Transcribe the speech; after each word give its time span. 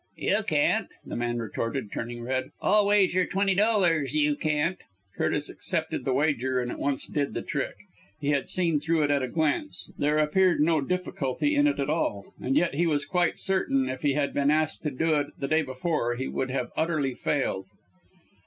"You 0.17 0.41
can't!" 0.41 0.87
the 1.05 1.15
man 1.15 1.37
retorted, 1.37 1.91
turning 1.91 2.23
red. 2.23 2.49
"I'll 2.59 2.87
wager 2.87 3.23
twenty 3.27 3.53
dollars 3.53 4.15
you 4.15 4.35
can't." 4.35 4.79
Curtis 5.15 5.47
accepted 5.47 6.05
the 6.05 6.13
wager, 6.13 6.59
and 6.59 6.71
at 6.71 6.79
once 6.79 7.05
did 7.05 7.35
the 7.35 7.43
trick. 7.43 7.75
He 8.19 8.29
had 8.29 8.49
seen 8.49 8.79
through 8.79 9.03
it 9.03 9.11
at 9.11 9.21
a 9.21 9.27
glance 9.27 9.91
there 9.99 10.17
appeared 10.17 10.59
no 10.59 10.81
difficulty 10.81 11.53
in 11.55 11.67
it 11.67 11.79
at 11.79 11.91
all; 11.91 12.33
and 12.41 12.55
yet 12.57 12.73
he 12.73 12.87
was 12.87 13.05
quite 13.05 13.37
certain 13.37 13.89
if 13.89 14.01
he 14.01 14.13
had 14.13 14.33
been 14.33 14.49
asked 14.49 14.81
to 14.81 14.89
do 14.89 15.13
it 15.17 15.27
the 15.37 15.47
day 15.47 15.61
before, 15.61 16.15
he 16.15 16.27
would 16.27 16.49
have 16.49 16.71
utterly 16.75 17.13
failed. 17.13 17.67